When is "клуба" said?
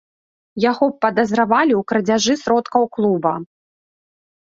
2.99-3.33